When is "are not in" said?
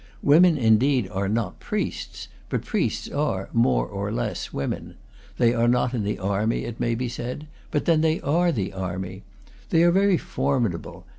5.53-6.03